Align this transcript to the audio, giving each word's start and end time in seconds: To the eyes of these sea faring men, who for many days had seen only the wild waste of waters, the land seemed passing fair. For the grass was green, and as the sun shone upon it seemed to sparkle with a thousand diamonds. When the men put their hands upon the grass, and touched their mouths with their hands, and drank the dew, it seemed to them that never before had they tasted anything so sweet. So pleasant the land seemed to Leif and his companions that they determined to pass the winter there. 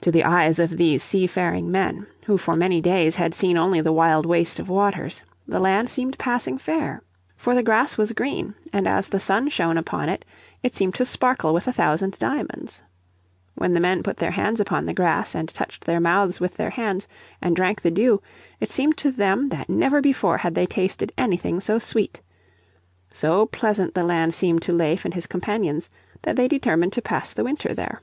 To 0.00 0.10
the 0.10 0.24
eyes 0.24 0.58
of 0.58 0.70
these 0.76 1.04
sea 1.04 1.28
faring 1.28 1.70
men, 1.70 2.08
who 2.26 2.36
for 2.36 2.56
many 2.56 2.80
days 2.80 3.14
had 3.14 3.32
seen 3.32 3.56
only 3.56 3.80
the 3.80 3.92
wild 3.92 4.26
waste 4.26 4.58
of 4.58 4.68
waters, 4.68 5.22
the 5.46 5.60
land 5.60 5.88
seemed 5.88 6.18
passing 6.18 6.58
fair. 6.58 7.04
For 7.36 7.54
the 7.54 7.62
grass 7.62 7.96
was 7.96 8.12
green, 8.12 8.56
and 8.72 8.88
as 8.88 9.06
the 9.06 9.20
sun 9.20 9.48
shone 9.48 9.78
upon 9.78 10.08
it 10.08 10.24
seemed 10.72 10.96
to 10.96 11.04
sparkle 11.04 11.54
with 11.54 11.68
a 11.68 11.72
thousand 11.72 12.18
diamonds. 12.18 12.82
When 13.54 13.72
the 13.72 13.78
men 13.78 14.02
put 14.02 14.16
their 14.16 14.32
hands 14.32 14.58
upon 14.58 14.86
the 14.86 14.92
grass, 14.94 15.36
and 15.36 15.48
touched 15.48 15.84
their 15.84 16.00
mouths 16.00 16.40
with 16.40 16.56
their 16.56 16.70
hands, 16.70 17.06
and 17.40 17.54
drank 17.54 17.82
the 17.82 17.92
dew, 17.92 18.20
it 18.58 18.72
seemed 18.72 18.96
to 18.96 19.12
them 19.12 19.50
that 19.50 19.68
never 19.68 20.00
before 20.00 20.38
had 20.38 20.56
they 20.56 20.66
tasted 20.66 21.12
anything 21.16 21.60
so 21.60 21.78
sweet. 21.78 22.20
So 23.12 23.46
pleasant 23.46 23.94
the 23.94 24.02
land 24.02 24.34
seemed 24.34 24.62
to 24.62 24.72
Leif 24.72 25.04
and 25.04 25.14
his 25.14 25.28
companions 25.28 25.88
that 26.22 26.34
they 26.34 26.48
determined 26.48 26.92
to 26.94 27.00
pass 27.00 27.32
the 27.32 27.44
winter 27.44 27.72
there. 27.72 28.02